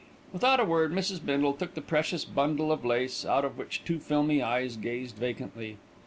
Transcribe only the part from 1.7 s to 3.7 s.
the precious bundle of lace, out of